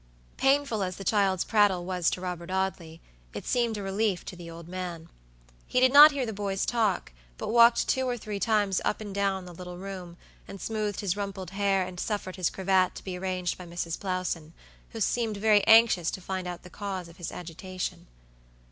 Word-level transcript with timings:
Painful 0.37 0.81
as 0.81 0.95
the 0.95 1.03
child's 1.03 1.43
prattle 1.43 1.85
was 1.85 2.09
to 2.09 2.21
Robert 2.21 2.49
Audley, 2.49 3.01
it 3.35 3.45
seemed 3.45 3.77
a 3.77 3.83
relief 3.83 4.25
to 4.25 4.35
the 4.35 4.49
old 4.49 4.67
man. 4.67 5.09
He 5.67 5.79
did 5.79 5.93
not 5.93 6.09
hear 6.09 6.25
the 6.25 6.33
boy's 6.33 6.65
talk, 6.65 7.11
but 7.37 7.49
walked 7.49 7.87
two 7.87 8.09
or 8.09 8.17
three 8.17 8.39
times 8.39 8.81
up 8.83 8.99
and 8.99 9.13
down 9.13 9.45
the 9.45 9.53
little 9.53 9.77
room 9.77 10.17
and 10.47 10.59
smoothed 10.59 11.01
his 11.01 11.15
rumpled 11.15 11.51
hair 11.51 11.85
and 11.85 11.99
suffered 11.99 12.35
his 12.35 12.49
cravat 12.49 12.95
to 12.95 13.03
be 13.03 13.15
arranged 13.15 13.59
by 13.59 13.67
Mrs. 13.67 13.99
Plowson, 13.99 14.53
who 14.89 14.99
seemed 14.99 15.37
very 15.37 15.63
anxious 15.67 16.09
to 16.09 16.19
find 16.19 16.47
out 16.47 16.63
the 16.63 16.71
cause 16.71 17.07
of 17.07 17.17
his 17.17 17.31
agitation. 17.31 18.07